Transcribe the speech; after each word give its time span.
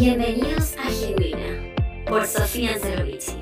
Bienvenidos 0.00 0.76
a 0.78 0.84
Genuina 0.84 1.74
por 2.08 2.26
Sofía 2.26 2.72
Angelovici. 2.72 3.36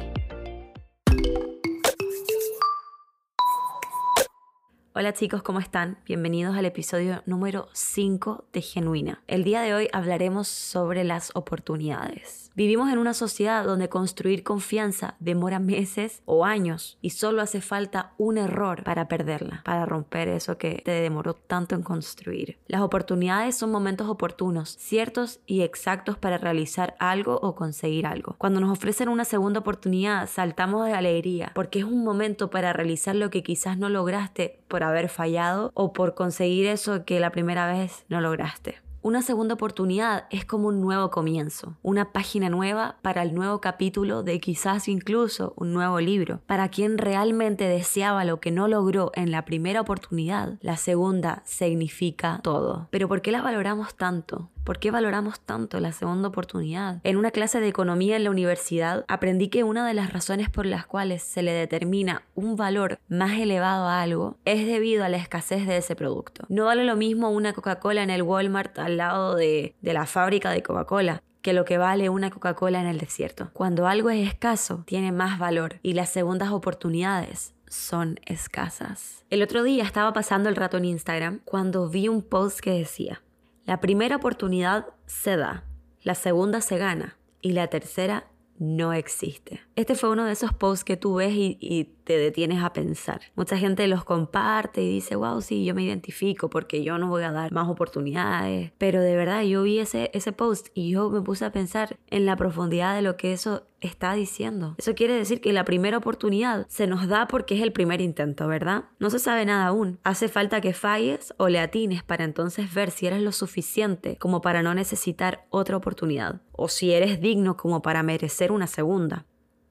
Hola 4.92 5.12
chicos, 5.12 5.44
¿cómo 5.44 5.60
están? 5.60 5.98
Bienvenidos 6.04 6.56
al 6.56 6.64
episodio 6.64 7.22
número 7.26 7.68
5 7.74 8.46
de 8.52 8.60
Genuina. 8.60 9.22
El 9.28 9.44
día 9.44 9.60
de 9.60 9.72
hoy 9.72 9.88
hablaremos 9.92 10.48
sobre 10.48 11.04
las 11.04 11.30
oportunidades. 11.36 12.47
Vivimos 12.58 12.90
en 12.90 12.98
una 12.98 13.14
sociedad 13.14 13.64
donde 13.64 13.88
construir 13.88 14.42
confianza 14.42 15.14
demora 15.20 15.60
meses 15.60 16.22
o 16.24 16.44
años 16.44 16.98
y 17.00 17.10
solo 17.10 17.40
hace 17.40 17.60
falta 17.60 18.14
un 18.18 18.36
error 18.36 18.82
para 18.82 19.06
perderla, 19.06 19.62
para 19.64 19.86
romper 19.86 20.26
eso 20.26 20.58
que 20.58 20.82
te 20.84 20.90
demoró 20.90 21.34
tanto 21.34 21.76
en 21.76 21.84
construir. 21.84 22.58
Las 22.66 22.80
oportunidades 22.80 23.56
son 23.56 23.70
momentos 23.70 24.08
oportunos, 24.08 24.70
ciertos 24.70 25.38
y 25.46 25.60
exactos 25.60 26.18
para 26.18 26.36
realizar 26.36 26.96
algo 26.98 27.38
o 27.40 27.54
conseguir 27.54 28.08
algo. 28.08 28.34
Cuando 28.38 28.58
nos 28.58 28.72
ofrecen 28.72 29.08
una 29.08 29.24
segunda 29.24 29.60
oportunidad, 29.60 30.28
saltamos 30.28 30.84
de 30.84 30.94
alegría 30.94 31.52
porque 31.54 31.78
es 31.78 31.84
un 31.84 32.02
momento 32.02 32.50
para 32.50 32.72
realizar 32.72 33.14
lo 33.14 33.30
que 33.30 33.44
quizás 33.44 33.78
no 33.78 33.88
lograste 33.88 34.64
por 34.66 34.82
haber 34.82 35.10
fallado 35.10 35.70
o 35.74 35.92
por 35.92 36.16
conseguir 36.16 36.66
eso 36.66 37.04
que 37.04 37.20
la 37.20 37.30
primera 37.30 37.72
vez 37.72 38.04
no 38.08 38.20
lograste. 38.20 38.87
Una 39.00 39.22
segunda 39.22 39.54
oportunidad 39.54 40.24
es 40.30 40.44
como 40.44 40.68
un 40.68 40.80
nuevo 40.80 41.10
comienzo, 41.10 41.76
una 41.82 42.12
página 42.12 42.50
nueva 42.50 42.96
para 43.00 43.22
el 43.22 43.32
nuevo 43.32 43.60
capítulo 43.60 44.24
de 44.24 44.40
quizás 44.40 44.88
incluso 44.88 45.54
un 45.56 45.72
nuevo 45.72 46.00
libro. 46.00 46.40
Para 46.46 46.68
quien 46.68 46.98
realmente 46.98 47.68
deseaba 47.68 48.24
lo 48.24 48.40
que 48.40 48.50
no 48.50 48.66
logró 48.66 49.12
en 49.14 49.30
la 49.30 49.44
primera 49.44 49.80
oportunidad, 49.80 50.58
la 50.62 50.76
segunda 50.76 51.42
significa 51.44 52.40
todo. 52.42 52.88
Pero 52.90 53.06
¿por 53.06 53.22
qué 53.22 53.30
la 53.30 53.40
valoramos 53.40 53.94
tanto? 53.94 54.50
¿Por 54.68 54.80
qué 54.80 54.90
valoramos 54.90 55.40
tanto 55.40 55.80
la 55.80 55.92
segunda 55.92 56.28
oportunidad? 56.28 57.00
En 57.02 57.16
una 57.16 57.30
clase 57.30 57.58
de 57.58 57.68
economía 57.68 58.16
en 58.16 58.24
la 58.24 58.30
universidad 58.30 59.06
aprendí 59.08 59.48
que 59.48 59.64
una 59.64 59.88
de 59.88 59.94
las 59.94 60.12
razones 60.12 60.50
por 60.50 60.66
las 60.66 60.84
cuales 60.84 61.22
se 61.22 61.40
le 61.40 61.52
determina 61.52 62.24
un 62.34 62.54
valor 62.54 62.98
más 63.08 63.38
elevado 63.38 63.86
a 63.86 64.02
algo 64.02 64.36
es 64.44 64.66
debido 64.66 65.06
a 65.06 65.08
la 65.08 65.16
escasez 65.16 65.66
de 65.66 65.78
ese 65.78 65.96
producto. 65.96 66.44
No 66.50 66.66
vale 66.66 66.84
lo 66.84 66.96
mismo 66.96 67.30
una 67.30 67.54
Coca-Cola 67.54 68.02
en 68.02 68.10
el 68.10 68.20
Walmart 68.20 68.78
al 68.78 68.98
lado 68.98 69.36
de, 69.36 69.74
de 69.80 69.92
la 69.94 70.04
fábrica 70.04 70.50
de 70.50 70.62
Coca-Cola 70.62 71.22
que 71.40 71.54
lo 71.54 71.64
que 71.64 71.78
vale 71.78 72.10
una 72.10 72.28
Coca-Cola 72.28 72.78
en 72.82 72.88
el 72.88 72.98
desierto. 72.98 73.48
Cuando 73.54 73.86
algo 73.86 74.10
es 74.10 74.28
escaso, 74.28 74.82
tiene 74.84 75.12
más 75.12 75.38
valor 75.38 75.76
y 75.82 75.94
las 75.94 76.10
segundas 76.10 76.50
oportunidades 76.50 77.54
son 77.68 78.20
escasas. 78.26 79.24
El 79.30 79.42
otro 79.42 79.62
día 79.62 79.84
estaba 79.84 80.12
pasando 80.12 80.50
el 80.50 80.56
rato 80.56 80.76
en 80.76 80.84
Instagram 80.84 81.40
cuando 81.46 81.88
vi 81.88 82.08
un 82.08 82.20
post 82.20 82.60
que 82.60 82.72
decía, 82.72 83.22
la 83.68 83.80
primera 83.80 84.16
oportunidad 84.16 84.86
se 85.04 85.36
da, 85.36 85.62
la 86.02 86.14
segunda 86.14 86.62
se 86.62 86.78
gana 86.78 87.18
y 87.42 87.52
la 87.52 87.66
tercera 87.66 88.26
no 88.58 88.94
existe. 88.94 89.60
Este 89.76 89.94
fue 89.94 90.08
uno 90.08 90.24
de 90.24 90.32
esos 90.32 90.54
posts 90.54 90.86
que 90.86 90.96
tú 90.96 91.16
ves 91.16 91.34
y, 91.34 91.90
te 92.08 92.16
detienes 92.16 92.62
a 92.64 92.72
pensar. 92.72 93.20
Mucha 93.34 93.58
gente 93.58 93.86
los 93.86 94.02
comparte 94.02 94.80
y 94.80 94.88
dice, 94.88 95.14
wow, 95.14 95.42
sí, 95.42 95.66
yo 95.66 95.74
me 95.74 95.82
identifico 95.82 96.48
porque 96.48 96.82
yo 96.82 96.96
no 96.96 97.08
voy 97.08 97.22
a 97.22 97.32
dar 97.32 97.52
más 97.52 97.68
oportunidades. 97.68 98.72
Pero 98.78 99.02
de 99.02 99.14
verdad, 99.14 99.42
yo 99.42 99.62
vi 99.62 99.78
ese, 99.78 100.10
ese 100.14 100.32
post 100.32 100.68
y 100.72 100.88
yo 100.88 101.10
me 101.10 101.20
puse 101.20 101.44
a 101.44 101.52
pensar 101.52 101.98
en 102.06 102.24
la 102.24 102.34
profundidad 102.34 102.96
de 102.96 103.02
lo 103.02 103.18
que 103.18 103.34
eso 103.34 103.66
está 103.82 104.14
diciendo. 104.14 104.74
Eso 104.78 104.94
quiere 104.94 105.12
decir 105.12 105.42
que 105.42 105.52
la 105.52 105.66
primera 105.66 105.98
oportunidad 105.98 106.66
se 106.70 106.86
nos 106.86 107.08
da 107.08 107.28
porque 107.28 107.56
es 107.56 107.62
el 107.62 107.72
primer 107.72 108.00
intento, 108.00 108.48
¿verdad? 108.48 108.84
No 108.98 109.10
se 109.10 109.18
sabe 109.18 109.44
nada 109.44 109.66
aún. 109.66 109.98
Hace 110.02 110.28
falta 110.28 110.62
que 110.62 110.72
falles 110.72 111.34
o 111.36 111.50
le 111.50 111.60
atines 111.60 112.02
para 112.02 112.24
entonces 112.24 112.72
ver 112.72 112.90
si 112.90 113.06
eres 113.06 113.20
lo 113.20 113.32
suficiente 113.32 114.16
como 114.16 114.40
para 114.40 114.62
no 114.62 114.72
necesitar 114.72 115.44
otra 115.50 115.76
oportunidad 115.76 116.40
o 116.52 116.68
si 116.68 116.90
eres 116.92 117.20
digno 117.20 117.58
como 117.58 117.82
para 117.82 118.02
merecer 118.02 118.50
una 118.50 118.66
segunda. 118.66 119.26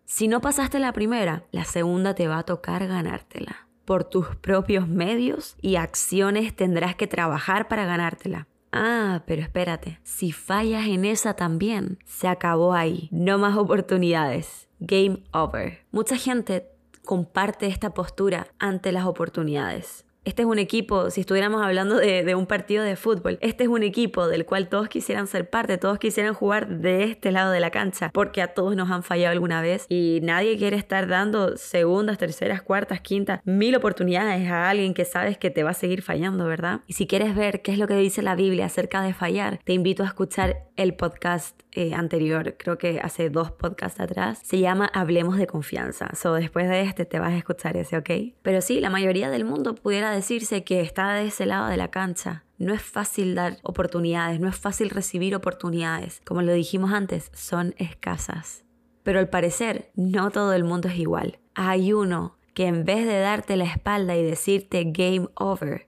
Si 0.10 0.30
no 0.30 0.40
pasaste 0.40 0.80
la 0.80 0.94
primera, 0.94 1.44
la 1.52 1.66
segunda 1.66 2.16
te 2.16 2.30
va 2.30 2.38
a 2.38 2.44
tocar 2.44 2.88
ganártela. 2.88 3.68
Por 3.84 4.06
tus 4.06 4.38
propios 4.38 4.88
medios 4.88 5.58
y 5.62 5.76
acciones 5.76 6.56
tendrás 6.56 6.96
que 6.96 7.08
trabajar 7.08 7.68
para 7.68 7.86
ganártela. 7.86 8.48
Ah, 8.72 9.24
pero 9.28 9.42
espérate, 9.42 10.00
si 10.04 10.32
fallas 10.32 10.88
en 10.88 11.04
esa 11.04 11.34
también, 11.34 12.00
se 12.06 12.30
acabó 12.30 12.74
ahí. 12.74 13.10
No 13.12 13.38
más 13.38 13.58
oportunidades. 13.58 14.70
Game 14.80 15.24
over. 15.34 15.86
Mucha 15.92 16.16
gente 16.16 16.70
comparte 17.04 17.68
esta 17.68 17.94
postura 17.94 18.48
ante 18.60 18.94
las 18.94 19.06
oportunidades. 19.06 20.06
Este 20.28 20.42
es 20.42 20.46
un 20.46 20.60
equipo, 20.60 21.10
si 21.10 21.22
estuviéramos 21.22 21.64
hablando 21.64 21.96
de, 21.96 22.36
un 22.36 22.48
partido 22.48 22.84
de 22.84 22.98
fútbol, 22.98 23.38
este 23.40 23.64
es 23.64 23.70
un 23.70 23.82
equipo 23.82 24.28
del 24.28 24.46
cual 24.46 24.68
todos 24.68 24.90
quisieran 24.90 25.26
ser 25.26 25.50
parte, 25.50 25.78
todos 25.78 26.00
quisieran 26.00 26.34
jugar 26.34 26.68
de 26.68 27.06
este 27.06 27.32
lado 27.32 27.54
de 27.54 27.62
la 27.62 27.72
cancha, 27.72 28.12
porque 28.14 28.42
a 28.42 28.54
todos 28.54 28.76
nos 28.76 28.92
han 28.92 29.04
fallado 29.04 29.32
alguna 29.32 29.62
vez 29.62 29.86
y 29.88 30.20
nadie 30.24 30.58
quiere 30.58 30.76
estar 30.76 31.08
dando 31.08 31.56
segundas, 31.56 32.18
terceras, 32.18 32.62
cuartas, 32.62 33.00
quintas, 33.00 33.40
mil 33.46 33.74
oportunidades 33.78 34.52
a 34.52 34.70
alguien 34.70 34.94
que 34.94 35.06
sabes 35.06 35.38
que 35.38 35.50
te 35.50 35.64
va 35.64 35.70
a 35.70 35.74
seguir 35.74 36.02
fallando, 36.02 36.46
¿verdad? 36.46 36.82
Y 36.88 36.94
si 36.94 37.08
quieres 37.08 37.34
ver 37.34 37.62
qué 37.62 37.72
es 37.72 37.78
lo 37.78 37.88
que 37.88 37.96
dice 37.96 38.22
la 38.22 38.36
Biblia 38.36 38.66
acerca 38.66 39.02
de 39.04 39.14
fallar, 39.14 39.62
te 39.64 39.72
invito 39.72 40.04
a 40.04 40.08
escuchar 40.08 40.68
el 40.76 40.94
podcast 40.94 41.58
eh, 41.72 41.94
anterior, 41.94 42.56
creo 42.58 42.78
que 42.78 43.00
hace 43.00 43.30
dos 43.30 43.52
podcasts 43.52 44.00
atrás, 44.00 44.40
se 44.44 44.60
llama 44.60 44.90
Hablemos 44.94 45.38
de 45.38 45.46
confianza. 45.46 46.10
So, 46.16 46.34
después 46.34 46.68
de 46.68 46.82
este 46.82 47.06
te 47.06 47.20
vas 47.20 47.34
a 47.34 47.38
escuchar 47.38 47.78
ese, 47.78 47.98
¿ok? 47.98 48.10
Pero 48.42 48.62
sí, 48.62 48.82
la 48.82 48.90
mayoría 48.90 49.30
del 49.30 49.46
mundo 49.46 49.76
pudiera 49.76 50.10
decirse 50.18 50.64
que 50.64 50.82
está 50.82 51.14
de 51.14 51.28
ese 51.28 51.46
lado 51.46 51.68
de 51.68 51.78
la 51.78 51.90
cancha. 51.90 52.44
No 52.58 52.74
es 52.74 52.82
fácil 52.82 53.36
dar 53.36 53.58
oportunidades, 53.64 54.40
no 54.40 54.48
es 54.50 54.56
fácil 54.56 54.90
recibir 54.90 55.36
oportunidades. 55.36 56.22
Como 56.26 56.42
lo 56.42 56.54
dijimos 56.54 56.92
antes, 56.92 57.32
son 57.34 57.74
escasas. 57.78 58.66
Pero 59.04 59.20
al 59.20 59.30
parecer, 59.30 59.92
no 59.96 60.32
todo 60.32 60.54
el 60.54 60.64
mundo 60.64 60.90
es 60.90 60.98
igual. 60.98 61.40
Hay 61.56 61.94
uno 61.94 62.38
que 62.54 62.66
en 62.66 62.84
vez 62.84 63.06
de 63.06 63.20
darte 63.20 63.56
la 63.56 63.66
espalda 63.66 64.18
y 64.18 64.24
decirte 64.24 64.84
game 64.86 65.30
over, 65.36 65.88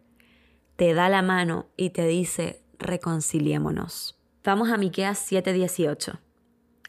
te 0.76 0.94
da 0.94 1.10
la 1.10 1.22
mano 1.22 1.68
y 1.76 1.90
te 1.90 2.06
dice 2.06 2.62
reconciliémonos. 2.78 4.18
Vamos 4.44 4.70
a 4.70 4.78
Miqueas 4.78 5.20
7:18. 5.30 6.20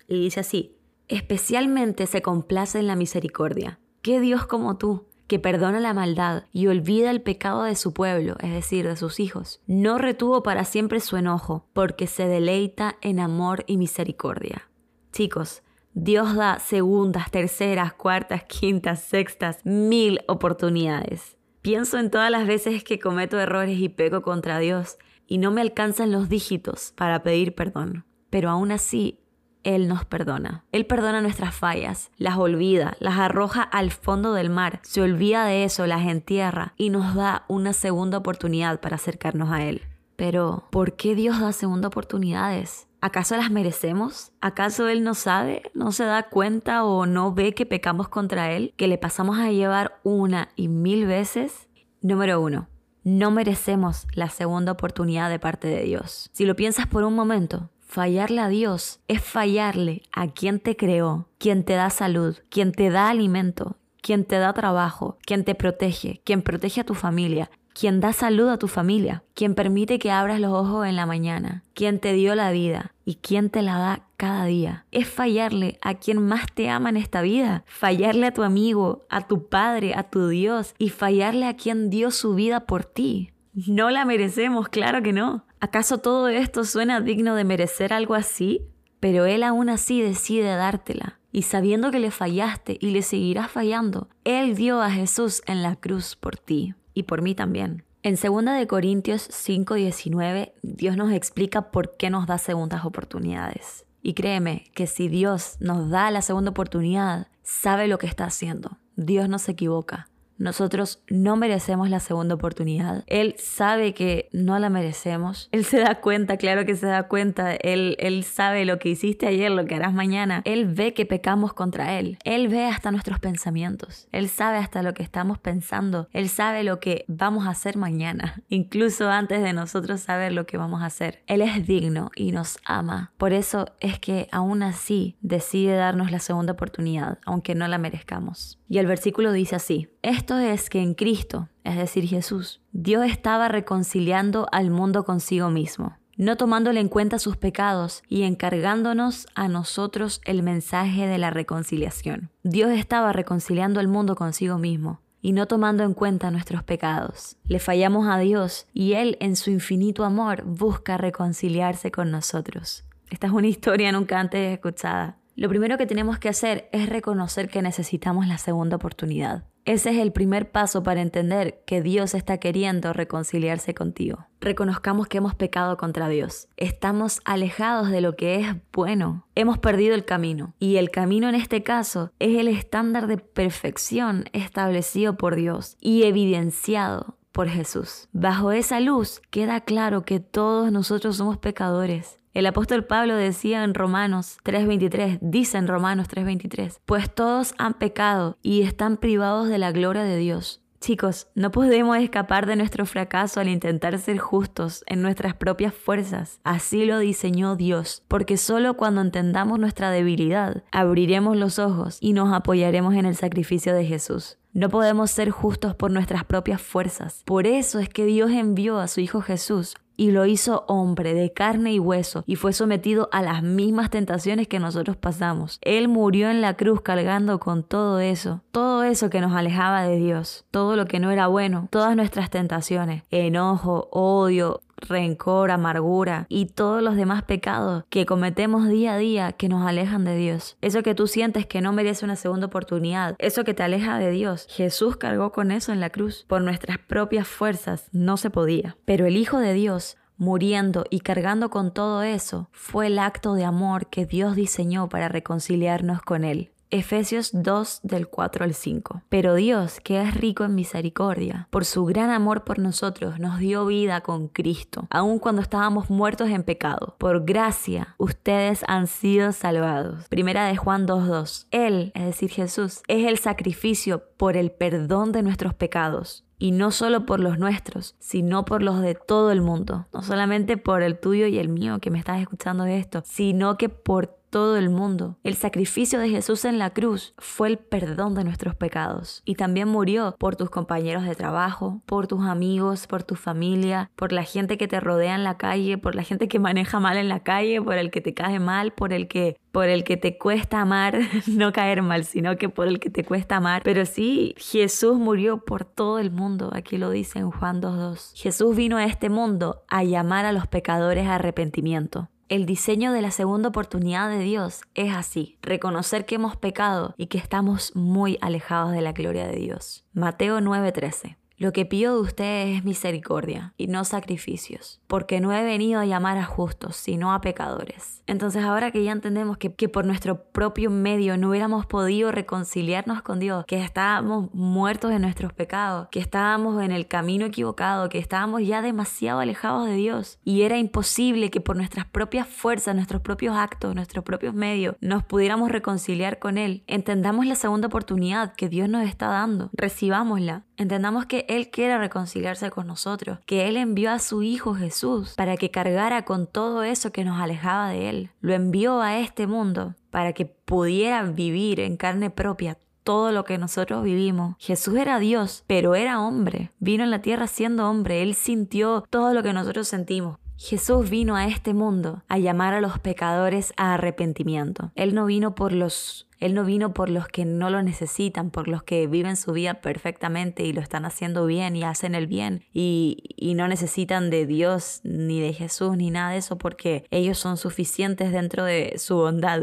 Y 0.06 0.20
dice 0.20 0.40
así: 0.40 0.76
Especialmente 1.08 2.06
se 2.06 2.22
complace 2.22 2.78
en 2.78 2.86
la 2.86 2.94
misericordia. 2.94 3.80
¿Qué 4.02 4.20
Dios 4.20 4.46
como 4.46 4.78
tú? 4.78 5.09
Que 5.30 5.38
perdona 5.38 5.78
la 5.78 5.94
maldad 5.94 6.42
y 6.52 6.66
olvida 6.66 7.08
el 7.08 7.22
pecado 7.22 7.62
de 7.62 7.76
su 7.76 7.94
pueblo, 7.94 8.34
es 8.40 8.50
decir, 8.50 8.88
de 8.88 8.96
sus 8.96 9.20
hijos. 9.20 9.60
No 9.68 9.96
retuvo 9.96 10.42
para 10.42 10.64
siempre 10.64 10.98
su 10.98 11.16
enojo, 11.16 11.68
porque 11.72 12.08
se 12.08 12.26
deleita 12.26 12.96
en 13.00 13.20
amor 13.20 13.62
y 13.68 13.76
misericordia. 13.76 14.68
Chicos, 15.12 15.62
Dios 15.94 16.34
da 16.34 16.58
segundas, 16.58 17.30
terceras, 17.30 17.92
cuartas, 17.92 18.42
quintas, 18.42 19.04
sextas, 19.04 19.60
mil 19.62 20.18
oportunidades. 20.26 21.36
Pienso 21.62 21.98
en 21.98 22.10
todas 22.10 22.32
las 22.32 22.48
veces 22.48 22.82
que 22.82 22.98
cometo 22.98 23.38
errores 23.38 23.78
y 23.78 23.88
peco 23.88 24.22
contra 24.22 24.58
Dios 24.58 24.98
y 25.28 25.38
no 25.38 25.52
me 25.52 25.60
alcanzan 25.60 26.10
los 26.10 26.28
dígitos 26.28 26.92
para 26.96 27.22
pedir 27.22 27.54
perdón. 27.54 28.04
Pero 28.30 28.50
aún 28.50 28.72
así, 28.72 29.20
Él 29.62 29.88
nos 29.88 30.04
perdona. 30.04 30.64
Él 30.72 30.86
perdona 30.86 31.20
nuestras 31.20 31.54
fallas, 31.54 32.10
las 32.16 32.36
olvida, 32.38 32.96
las 32.98 33.18
arroja 33.18 33.62
al 33.62 33.90
fondo 33.90 34.32
del 34.32 34.50
mar, 34.50 34.80
se 34.82 35.02
olvida 35.02 35.44
de 35.44 35.64
eso, 35.64 35.86
las 35.86 36.06
entierra 36.06 36.74
y 36.76 36.90
nos 36.90 37.14
da 37.14 37.44
una 37.48 37.72
segunda 37.72 38.18
oportunidad 38.18 38.80
para 38.80 38.96
acercarnos 38.96 39.50
a 39.50 39.64
Él. 39.64 39.82
Pero, 40.16 40.68
¿por 40.70 40.96
qué 40.96 41.14
Dios 41.14 41.40
da 41.40 41.52
segunda 41.52 41.88
oportunidades? 41.88 42.86
¿Acaso 43.02 43.36
las 43.36 43.50
merecemos? 43.50 44.32
¿Acaso 44.42 44.88
Él 44.88 45.02
no 45.02 45.14
sabe, 45.14 45.62
no 45.72 45.92
se 45.92 46.04
da 46.04 46.24
cuenta 46.24 46.84
o 46.84 47.06
no 47.06 47.32
ve 47.32 47.54
que 47.54 47.64
pecamos 47.64 48.08
contra 48.08 48.52
Él, 48.52 48.74
que 48.76 48.88
le 48.88 48.98
pasamos 48.98 49.38
a 49.38 49.50
llevar 49.50 49.98
una 50.02 50.50
y 50.56 50.68
mil 50.68 51.06
veces? 51.06 51.68
Número 52.02 52.40
uno, 52.40 52.68
no 53.02 53.30
merecemos 53.30 54.06
la 54.12 54.28
segunda 54.28 54.72
oportunidad 54.72 55.30
de 55.30 55.38
parte 55.38 55.68
de 55.68 55.82
Dios. 55.84 56.28
Si 56.32 56.44
lo 56.44 56.56
piensas 56.56 56.86
por 56.86 57.04
un 57.04 57.14
momento, 57.14 57.70
fallarle 57.90 58.40
a 58.40 58.48
Dios 58.48 59.00
es 59.08 59.20
fallarle 59.20 60.02
a 60.12 60.28
quien 60.28 60.60
te 60.60 60.76
creó, 60.76 61.26
quien 61.38 61.64
te 61.64 61.72
da 61.72 61.90
salud, 61.90 62.36
quien 62.48 62.70
te 62.70 62.88
da 62.88 63.10
alimento, 63.10 63.76
quien 64.00 64.24
te 64.24 64.38
da 64.38 64.52
trabajo, 64.52 65.18
quien 65.26 65.44
te 65.44 65.56
protege, 65.56 66.20
quien 66.24 66.42
protege 66.42 66.82
a 66.82 66.84
tu 66.84 66.94
familia, 66.94 67.50
quien 67.74 67.98
da 67.98 68.12
salud 68.12 68.48
a 68.48 68.58
tu 68.58 68.68
familia, 68.68 69.24
quien 69.34 69.56
permite 69.56 69.98
que 69.98 70.12
abras 70.12 70.38
los 70.38 70.52
ojos 70.52 70.86
en 70.86 70.94
la 70.94 71.04
mañana, 71.04 71.64
quien 71.74 71.98
te 71.98 72.12
dio 72.12 72.36
la 72.36 72.52
vida 72.52 72.92
y 73.04 73.16
quien 73.16 73.50
te 73.50 73.60
la 73.60 73.76
da 73.78 74.02
cada 74.16 74.44
día. 74.44 74.86
Es 74.92 75.08
fallarle 75.08 75.78
a 75.82 75.94
quien 75.94 76.24
más 76.24 76.46
te 76.54 76.70
ama 76.70 76.90
en 76.90 76.96
esta 76.96 77.22
vida, 77.22 77.64
fallarle 77.66 78.26
a 78.26 78.34
tu 78.34 78.44
amigo, 78.44 79.04
a 79.10 79.26
tu 79.26 79.48
padre, 79.48 79.94
a 79.96 80.04
tu 80.04 80.28
Dios 80.28 80.76
y 80.78 80.90
fallarle 80.90 81.46
a 81.46 81.56
quien 81.56 81.90
dio 81.90 82.12
su 82.12 82.36
vida 82.36 82.60
por 82.60 82.84
ti. 82.84 83.32
No 83.52 83.90
la 83.90 84.04
merecemos, 84.04 84.68
claro 84.68 85.02
que 85.02 85.12
no. 85.12 85.44
¿Acaso 85.60 85.98
todo 85.98 86.28
esto 86.28 86.64
suena 86.64 87.00
digno 87.00 87.34
de 87.34 87.44
merecer 87.44 87.92
algo 87.92 88.14
así? 88.14 88.62
Pero 89.00 89.26
Él 89.26 89.42
aún 89.42 89.68
así 89.68 90.00
decide 90.00 90.54
dártela. 90.54 91.18
Y 91.32 91.42
sabiendo 91.42 91.90
que 91.90 92.00
le 92.00 92.10
fallaste 92.10 92.76
y 92.80 92.90
le 92.90 93.02
seguirás 93.02 93.50
fallando, 93.50 94.08
Él 94.24 94.56
dio 94.56 94.80
a 94.82 94.90
Jesús 94.90 95.42
en 95.46 95.62
la 95.62 95.76
cruz 95.76 96.16
por 96.16 96.36
ti 96.36 96.74
y 96.94 97.04
por 97.04 97.22
mí 97.22 97.34
también. 97.34 97.84
En 98.02 98.16
2 98.16 98.58
de 98.58 98.66
Corintios 98.66 99.28
5:19 99.28 100.54
Dios 100.62 100.96
nos 100.96 101.12
explica 101.12 101.70
por 101.70 101.96
qué 101.96 102.10
nos 102.10 102.26
da 102.26 102.38
segundas 102.38 102.84
oportunidades. 102.84 103.84
Y 104.02 104.14
créeme 104.14 104.70
que 104.74 104.86
si 104.86 105.08
Dios 105.08 105.56
nos 105.60 105.90
da 105.90 106.10
la 106.10 106.22
segunda 106.22 106.50
oportunidad, 106.50 107.28
sabe 107.42 107.88
lo 107.88 107.98
que 107.98 108.06
está 108.06 108.24
haciendo. 108.24 108.78
Dios 108.96 109.28
no 109.28 109.38
se 109.38 109.52
equivoca. 109.52 110.09
Nosotros 110.40 111.02
no 111.10 111.36
merecemos 111.36 111.90
la 111.90 112.00
segunda 112.00 112.34
oportunidad. 112.34 113.04
Él 113.06 113.34
sabe 113.38 113.92
que 113.92 114.30
no 114.32 114.58
la 114.58 114.70
merecemos. 114.70 115.50
Él 115.52 115.66
se 115.66 115.80
da 115.80 116.00
cuenta, 116.00 116.38
claro 116.38 116.64
que 116.64 116.76
se 116.76 116.86
da 116.86 117.08
cuenta. 117.08 117.54
Él, 117.54 117.94
él 118.00 118.24
sabe 118.24 118.64
lo 118.64 118.78
que 118.78 118.88
hiciste 118.88 119.26
ayer, 119.26 119.50
lo 119.50 119.66
que 119.66 119.74
harás 119.74 119.92
mañana. 119.92 120.40
Él 120.46 120.66
ve 120.66 120.94
que 120.94 121.04
pecamos 121.04 121.52
contra 121.52 121.98
Él. 121.98 122.16
Él 122.24 122.48
ve 122.48 122.64
hasta 122.64 122.90
nuestros 122.90 123.20
pensamientos. 123.20 124.08
Él 124.12 124.30
sabe 124.30 124.56
hasta 124.56 124.82
lo 124.82 124.94
que 124.94 125.02
estamos 125.02 125.38
pensando. 125.38 126.08
Él 126.14 126.30
sabe 126.30 126.64
lo 126.64 126.80
que 126.80 127.04
vamos 127.06 127.46
a 127.46 127.50
hacer 127.50 127.76
mañana, 127.76 128.42
incluso 128.48 129.10
antes 129.10 129.42
de 129.42 129.52
nosotros 129.52 130.00
saber 130.00 130.32
lo 130.32 130.46
que 130.46 130.56
vamos 130.56 130.80
a 130.80 130.86
hacer. 130.86 131.22
Él 131.26 131.42
es 131.42 131.66
digno 131.66 132.10
y 132.16 132.32
nos 132.32 132.58
ama. 132.64 133.12
Por 133.18 133.34
eso 133.34 133.66
es 133.80 133.98
que 133.98 134.28
aún 134.32 134.62
así 134.62 135.16
decide 135.20 135.74
darnos 135.74 136.10
la 136.10 136.18
segunda 136.18 136.54
oportunidad, 136.54 137.18
aunque 137.26 137.54
no 137.54 137.68
la 137.68 137.76
merezcamos. 137.76 138.59
Y 138.70 138.78
el 138.78 138.86
versículo 138.86 139.32
dice 139.32 139.56
así, 139.56 139.88
esto 140.00 140.38
es 140.38 140.70
que 140.70 140.80
en 140.80 140.94
Cristo, 140.94 141.48
es 141.64 141.76
decir, 141.76 142.06
Jesús, 142.06 142.60
Dios 142.70 143.04
estaba 143.04 143.48
reconciliando 143.48 144.46
al 144.52 144.70
mundo 144.70 145.04
consigo 145.04 145.50
mismo, 145.50 145.98
no 146.16 146.36
tomándole 146.36 146.78
en 146.78 146.88
cuenta 146.88 147.18
sus 147.18 147.36
pecados 147.36 148.04
y 148.08 148.22
encargándonos 148.22 149.26
a 149.34 149.48
nosotros 149.48 150.20
el 150.24 150.44
mensaje 150.44 151.08
de 151.08 151.18
la 151.18 151.30
reconciliación. 151.30 152.30
Dios 152.44 152.70
estaba 152.70 153.12
reconciliando 153.12 153.80
al 153.80 153.88
mundo 153.88 154.14
consigo 154.14 154.56
mismo 154.56 155.00
y 155.20 155.32
no 155.32 155.48
tomando 155.48 155.82
en 155.82 155.92
cuenta 155.92 156.30
nuestros 156.30 156.62
pecados. 156.62 157.36
Le 157.48 157.58
fallamos 157.58 158.06
a 158.06 158.18
Dios 158.18 158.68
y 158.72 158.92
Él 158.92 159.16
en 159.18 159.34
su 159.34 159.50
infinito 159.50 160.04
amor 160.04 160.44
busca 160.44 160.96
reconciliarse 160.96 161.90
con 161.90 162.12
nosotros. 162.12 162.84
Esta 163.10 163.26
es 163.26 163.32
una 163.32 163.48
historia 163.48 163.90
nunca 163.90 164.20
antes 164.20 164.52
escuchada. 164.52 165.19
Lo 165.40 165.48
primero 165.48 165.78
que 165.78 165.86
tenemos 165.86 166.18
que 166.18 166.28
hacer 166.28 166.68
es 166.70 166.90
reconocer 166.90 167.48
que 167.48 167.62
necesitamos 167.62 168.26
la 168.26 168.36
segunda 168.36 168.76
oportunidad. 168.76 169.44
Ese 169.64 169.88
es 169.88 169.96
el 169.96 170.12
primer 170.12 170.50
paso 170.50 170.82
para 170.82 171.00
entender 171.00 171.62
que 171.66 171.80
Dios 171.80 172.12
está 172.12 172.36
queriendo 172.36 172.92
reconciliarse 172.92 173.72
contigo. 173.72 174.26
Reconozcamos 174.42 175.08
que 175.08 175.16
hemos 175.16 175.34
pecado 175.34 175.78
contra 175.78 176.10
Dios. 176.10 176.48
Estamos 176.58 177.22
alejados 177.24 177.88
de 177.88 178.02
lo 178.02 178.16
que 178.16 178.34
es 178.34 178.48
bueno. 178.70 179.26
Hemos 179.34 179.56
perdido 179.56 179.94
el 179.94 180.04
camino. 180.04 180.52
Y 180.58 180.76
el 180.76 180.90
camino 180.90 181.26
en 181.30 181.36
este 181.36 181.62
caso 181.62 182.12
es 182.18 182.38
el 182.38 182.46
estándar 182.46 183.06
de 183.06 183.16
perfección 183.16 184.26
establecido 184.34 185.16
por 185.16 185.36
Dios 185.36 185.78
y 185.80 186.02
evidenciado 186.02 187.16
por 187.32 187.48
Jesús. 187.48 188.10
Bajo 188.12 188.52
esa 188.52 188.78
luz 188.78 189.22
queda 189.30 189.62
claro 189.62 190.04
que 190.04 190.20
todos 190.20 190.70
nosotros 190.70 191.16
somos 191.16 191.38
pecadores 191.38 192.19
el 192.32 192.46
apóstol 192.46 192.84
Pablo 192.84 193.16
decía 193.16 193.64
en 193.64 193.74
Romanos 193.74 194.38
3:23, 194.44 195.18
dice 195.20 195.58
en 195.58 195.66
Romanos 195.66 196.08
3:23, 196.08 196.80
pues 196.86 197.12
todos 197.12 197.54
han 197.58 197.74
pecado 197.74 198.38
y 198.42 198.62
están 198.62 198.96
privados 198.96 199.48
de 199.48 199.58
la 199.58 199.72
gloria 199.72 200.04
de 200.04 200.16
Dios. 200.16 200.60
Chicos, 200.80 201.26
no 201.34 201.50
podemos 201.50 201.98
escapar 201.98 202.46
de 202.46 202.56
nuestro 202.56 202.86
fracaso 202.86 203.38
al 203.38 203.48
intentar 203.48 203.98
ser 203.98 204.16
justos 204.16 204.82
en 204.86 205.02
nuestras 205.02 205.34
propias 205.34 205.74
fuerzas. 205.74 206.40
Así 206.42 206.86
lo 206.86 206.98
diseñó 206.98 207.54
Dios, 207.54 208.02
porque 208.08 208.38
solo 208.38 208.74
cuando 208.78 209.02
entendamos 209.02 209.58
nuestra 209.58 209.90
debilidad, 209.90 210.62
abriremos 210.72 211.36
los 211.36 211.58
ojos 211.58 211.98
y 212.00 212.14
nos 212.14 212.32
apoyaremos 212.32 212.94
en 212.94 213.04
el 213.04 213.14
sacrificio 213.14 213.74
de 213.74 213.84
Jesús. 213.84 214.38
No 214.54 214.70
podemos 214.70 215.10
ser 215.10 215.30
justos 215.30 215.74
por 215.74 215.90
nuestras 215.90 216.24
propias 216.24 216.62
fuerzas. 216.62 217.22
Por 217.26 217.46
eso 217.46 217.78
es 217.78 217.90
que 217.90 218.06
Dios 218.06 218.30
envió 218.30 218.78
a 218.78 218.88
su 218.88 219.00
Hijo 219.00 219.20
Jesús 219.20 219.76
y 220.00 220.12
lo 220.12 220.24
hizo 220.24 220.64
hombre 220.66 221.12
de 221.12 221.30
carne 221.30 221.74
y 221.74 221.78
hueso 221.78 222.24
y 222.26 222.36
fue 222.36 222.54
sometido 222.54 223.10
a 223.12 223.20
las 223.20 223.42
mismas 223.42 223.90
tentaciones 223.90 224.48
que 224.48 224.58
nosotros 224.58 224.96
pasamos. 224.96 225.58
Él 225.60 225.88
murió 225.88 226.30
en 226.30 226.40
la 226.40 226.54
cruz 226.54 226.80
cargando 226.80 227.38
con 227.38 227.62
todo 227.62 228.00
eso, 228.00 228.40
todo 228.50 228.82
eso 228.82 229.10
que 229.10 229.20
nos 229.20 229.34
alejaba 229.34 229.82
de 229.82 229.96
Dios, 229.96 230.46
todo 230.50 230.74
lo 230.74 230.86
que 230.86 231.00
no 231.00 231.10
era 231.10 231.26
bueno, 231.26 231.68
todas 231.70 231.96
nuestras 231.96 232.30
tentaciones, 232.30 233.02
enojo, 233.10 233.90
odio, 233.92 234.62
rencor, 234.88 235.50
amargura 235.50 236.26
y 236.28 236.46
todos 236.46 236.82
los 236.82 236.96
demás 236.96 237.22
pecados 237.22 237.84
que 237.90 238.06
cometemos 238.06 238.68
día 238.68 238.94
a 238.94 238.98
día 238.98 239.32
que 239.32 239.48
nos 239.48 239.66
alejan 239.66 240.04
de 240.04 240.16
Dios. 240.16 240.56
Eso 240.60 240.82
que 240.82 240.94
tú 240.94 241.06
sientes 241.06 241.46
que 241.46 241.60
no 241.60 241.72
merece 241.72 242.04
una 242.04 242.16
segunda 242.16 242.46
oportunidad, 242.46 243.16
eso 243.18 243.44
que 243.44 243.54
te 243.54 243.62
aleja 243.62 243.98
de 243.98 244.10
Dios. 244.10 244.46
Jesús 244.48 244.96
cargó 244.96 245.32
con 245.32 245.50
eso 245.50 245.72
en 245.72 245.80
la 245.80 245.90
cruz. 245.90 246.24
Por 246.28 246.42
nuestras 246.42 246.78
propias 246.78 247.28
fuerzas 247.28 247.88
no 247.92 248.16
se 248.16 248.30
podía. 248.30 248.76
Pero 248.84 249.06
el 249.06 249.16
Hijo 249.16 249.38
de 249.38 249.54
Dios 249.54 249.96
muriendo 250.20 250.84
y 250.90 251.00
cargando 251.00 251.48
con 251.48 251.72
todo 251.72 252.02
eso, 252.02 252.50
fue 252.52 252.88
el 252.88 252.98
acto 252.98 253.32
de 253.34 253.44
amor 253.44 253.86
que 253.86 254.04
Dios 254.04 254.36
diseñó 254.36 254.90
para 254.90 255.08
reconciliarnos 255.08 256.02
con 256.02 256.24
Él. 256.24 256.52
Efesios 256.70 257.30
2 257.32 257.80
del 257.82 258.08
4 258.08 258.44
al 258.44 258.54
5. 258.54 259.02
Pero 259.08 259.34
Dios, 259.34 259.80
que 259.80 260.00
es 260.00 260.14
rico 260.14 260.44
en 260.44 260.54
misericordia, 260.54 261.48
por 261.50 261.64
su 261.64 261.84
gran 261.84 262.10
amor 262.10 262.44
por 262.44 262.58
nosotros, 262.58 263.18
nos 263.18 263.38
dio 263.38 263.66
vida 263.66 264.00
con 264.02 264.28
Cristo, 264.28 264.86
aun 264.90 265.18
cuando 265.18 265.42
estábamos 265.42 265.90
muertos 265.90 266.30
en 266.30 266.44
pecado. 266.44 266.94
Por 266.98 267.24
gracia, 267.24 267.94
ustedes 267.98 268.62
han 268.68 268.86
sido 268.86 269.32
salvados. 269.32 270.08
Primera 270.08 270.46
de 270.46 270.56
Juan 270.56 270.86
2.2. 270.86 271.46
Él, 271.50 271.92
es 271.94 272.04
decir, 272.04 272.30
Jesús, 272.30 272.82
es 272.86 273.06
el 273.06 273.18
sacrificio 273.18 274.04
por 274.16 274.36
el 274.36 274.52
perdón 274.52 275.12
de 275.12 275.22
nuestros 275.22 275.54
pecados 275.54 276.24
y 276.40 276.52
no 276.52 276.70
solo 276.70 277.04
por 277.04 277.20
los 277.20 277.38
nuestros, 277.38 277.94
sino 277.98 278.44
por 278.44 278.62
los 278.62 278.80
de 278.80 278.94
todo 278.94 279.30
el 279.30 279.42
mundo. 279.42 279.86
No 279.92 280.02
solamente 280.02 280.56
por 280.56 280.82
el 280.82 280.98
tuyo 280.98 281.26
y 281.26 281.38
el 281.38 281.48
mío 281.48 281.78
que 281.80 281.90
me 281.90 281.98
estás 281.98 282.20
escuchando 282.20 282.64
de 282.64 282.78
esto, 282.78 283.02
sino 283.04 283.58
que 283.58 283.68
por 283.68 284.19
todo 284.30 284.56
el 284.56 284.70
mundo. 284.70 285.18
El 285.22 285.34
sacrificio 285.34 285.98
de 285.98 286.08
Jesús 286.08 286.44
en 286.44 286.58
la 286.58 286.70
cruz 286.70 287.14
fue 287.18 287.48
el 287.48 287.58
perdón 287.58 288.14
de 288.14 288.24
nuestros 288.24 288.54
pecados 288.54 289.22
y 289.24 289.34
también 289.34 289.68
murió 289.68 290.14
por 290.18 290.36
tus 290.36 290.50
compañeros 290.50 291.04
de 291.04 291.14
trabajo, 291.14 291.82
por 291.86 292.06
tus 292.06 292.24
amigos, 292.24 292.86
por 292.86 293.02
tu 293.02 293.16
familia, 293.16 293.90
por 293.96 294.12
la 294.12 294.22
gente 294.22 294.56
que 294.56 294.68
te 294.68 294.80
rodea 294.80 295.14
en 295.14 295.24
la 295.24 295.36
calle, 295.36 295.78
por 295.78 295.94
la 295.94 296.04
gente 296.04 296.28
que 296.28 296.38
maneja 296.38 296.80
mal 296.80 296.96
en 296.96 297.08
la 297.08 297.20
calle, 297.20 297.60
por 297.60 297.76
el 297.76 297.90
que 297.90 298.00
te 298.00 298.14
cae 298.14 298.38
mal, 298.38 298.72
por 298.72 298.92
el 298.92 299.08
que 299.08 299.36
por 299.52 299.68
el 299.68 299.82
que 299.82 299.96
te 299.96 300.16
cuesta 300.16 300.60
amar, 300.60 300.98
no 301.26 301.52
caer 301.52 301.82
mal, 301.82 302.04
sino 302.04 302.36
que 302.36 302.48
por 302.48 302.68
el 302.68 302.78
que 302.78 302.88
te 302.88 303.04
cuesta 303.04 303.36
amar. 303.36 303.62
Pero 303.64 303.84
sí, 303.84 304.34
Jesús 304.38 304.96
murió 304.96 305.44
por 305.44 305.64
todo 305.64 305.98
el 305.98 306.12
mundo, 306.12 306.50
aquí 306.52 306.78
lo 306.78 306.90
dice 306.90 307.18
en 307.18 307.30
Juan 307.30 307.60
2.2. 307.60 308.12
Jesús 308.14 308.54
vino 308.54 308.76
a 308.76 308.84
este 308.84 309.10
mundo 309.10 309.64
a 309.68 309.82
llamar 309.82 310.24
a 310.24 310.32
los 310.32 310.46
pecadores 310.46 311.06
a 311.08 311.16
arrepentimiento. 311.16 312.08
El 312.30 312.46
diseño 312.46 312.92
de 312.92 313.02
la 313.02 313.10
segunda 313.10 313.48
oportunidad 313.48 314.08
de 314.08 314.20
Dios 314.20 314.60
es 314.76 314.94
así, 314.94 315.36
reconocer 315.42 316.06
que 316.06 316.14
hemos 316.14 316.36
pecado 316.36 316.94
y 316.96 317.08
que 317.08 317.18
estamos 317.18 317.74
muy 317.74 318.18
alejados 318.20 318.70
de 318.70 318.80
la 318.82 318.92
gloria 318.92 319.26
de 319.26 319.34
Dios. 319.34 319.84
Mateo 319.94 320.40
9:13 320.40 321.19
lo 321.40 321.54
que 321.54 321.64
pido 321.64 321.94
de 321.94 322.02
ustedes 322.02 322.58
es 322.58 322.64
misericordia 322.64 323.54
y 323.56 323.66
no 323.66 323.86
sacrificios, 323.86 324.78
porque 324.86 325.20
no 325.20 325.32
he 325.32 325.42
venido 325.42 325.80
a 325.80 325.86
llamar 325.86 326.18
a 326.18 326.26
justos, 326.26 326.76
sino 326.76 327.14
a 327.14 327.22
pecadores. 327.22 328.02
Entonces 328.06 328.44
ahora 328.44 328.70
que 328.72 328.84
ya 328.84 328.92
entendemos 328.92 329.38
que, 329.38 329.50
por 329.70 329.86
nuestro 329.86 330.22
propio 330.22 330.70
medio 330.70 331.16
no 331.16 331.30
hubiéramos 331.30 331.64
podido 331.64 332.12
reconciliarnos 332.12 333.00
con 333.00 333.20
Dios, 333.20 333.46
que 333.46 333.64
estábamos 333.64 334.28
muertos 334.34 334.92
en 334.92 335.00
nuestros 335.00 335.32
pecados, 335.32 335.88
que 335.90 336.00
estábamos 336.00 336.62
en 336.62 336.72
el 336.72 336.86
camino 336.88 337.24
equivocado, 337.24 337.88
que 337.88 337.98
estábamos 337.98 338.46
ya 338.46 338.60
demasiado 338.60 339.20
alejados 339.20 339.66
de 339.66 339.76
Dios 339.76 340.18
y 340.24 340.42
era 340.42 340.58
imposible 340.58 341.30
que 341.30 341.40
por 341.40 341.56
nuestras 341.56 341.86
propias 341.86 342.28
fuerzas, 342.28 342.74
nuestros 342.74 343.00
propios 343.00 343.34
actos, 343.34 343.74
nuestros 343.74 344.04
propios 344.04 344.34
medios, 344.34 344.74
nos 344.82 345.04
pudiéramos 345.04 345.50
reconciliar 345.50 346.18
con 346.18 346.36
Él, 346.36 346.64
entendamos 346.66 347.24
la 347.24 347.34
segunda 347.34 347.68
oportunidad 347.68 348.34
que 348.34 348.50
Dios 348.50 348.68
nos 348.68 348.86
está 348.86 349.06
dando, 349.06 349.48
recibámosla, 349.54 350.44
entendamos 350.58 351.06
que 351.06 351.24
él 351.30 351.50
quiere 351.50 351.78
reconciliarse 351.78 352.50
con 352.50 352.66
nosotros, 352.66 353.20
que 353.24 353.46
Él 353.46 353.56
envió 353.56 353.92
a 353.92 354.00
su 354.00 354.24
Hijo 354.24 354.54
Jesús 354.54 355.14
para 355.14 355.36
que 355.36 355.52
cargara 355.52 356.04
con 356.04 356.26
todo 356.26 356.64
eso 356.64 356.90
que 356.90 357.04
nos 357.04 357.20
alejaba 357.20 357.68
de 357.68 357.88
Él. 357.88 358.10
Lo 358.20 358.34
envió 358.34 358.80
a 358.80 358.98
este 358.98 359.28
mundo 359.28 359.76
para 359.90 360.12
que 360.12 360.26
pudiera 360.26 361.04
vivir 361.04 361.60
en 361.60 361.76
carne 361.76 362.10
propia 362.10 362.58
todo 362.82 363.12
lo 363.12 363.22
que 363.22 363.38
nosotros 363.38 363.84
vivimos. 363.84 364.34
Jesús 364.40 364.74
era 364.76 364.98
Dios, 364.98 365.44
pero 365.46 365.76
era 365.76 366.00
hombre. 366.00 366.50
Vino 366.58 366.82
en 366.82 366.90
la 366.90 367.00
tierra 367.00 367.28
siendo 367.28 367.70
hombre. 367.70 368.02
Él 368.02 368.14
sintió 368.14 368.84
todo 368.90 369.14
lo 369.14 369.22
que 369.22 369.32
nosotros 369.32 369.68
sentimos. 369.68 370.18
Jesús 370.42 370.88
vino 370.88 371.16
a 371.16 371.26
este 371.26 371.52
mundo 371.52 372.02
a 372.08 372.16
llamar 372.16 372.54
a 372.54 372.62
los 372.62 372.78
pecadores 372.78 373.52
a 373.58 373.74
arrepentimiento. 373.74 374.72
Él 374.74 374.94
no 374.94 375.04
vino 375.04 375.34
por 375.34 375.52
los 375.52 376.08
él 376.18 376.32
no 376.32 376.44
vino 376.44 376.72
por 376.72 376.88
los 376.88 377.08
que 377.08 377.26
no 377.26 377.50
lo 377.50 377.62
necesitan, 377.62 378.30
por 378.30 378.48
los 378.48 378.62
que 378.62 378.86
viven 378.86 379.16
su 379.16 379.32
vida 379.32 379.60
perfectamente 379.60 380.42
y 380.44 380.54
lo 380.54 380.62
están 380.62 380.86
haciendo 380.86 381.26
bien 381.26 381.56
y 381.56 381.62
hacen 381.62 381.94
el 381.94 382.06
bien 382.06 382.42
y, 382.54 383.02
y 383.16 383.34
no 383.34 383.48
necesitan 383.48 384.08
de 384.08 384.24
Dios 384.24 384.80
ni 384.82 385.20
de 385.20 385.34
Jesús 385.34 385.76
ni 385.76 385.90
nada 385.90 386.12
de 386.12 386.18
eso 386.18 386.38
porque 386.38 386.86
ellos 386.90 387.18
son 387.18 387.36
suficientes 387.36 388.10
dentro 388.10 388.44
de 388.44 388.76
su 388.78 388.96
bondad. 388.96 389.42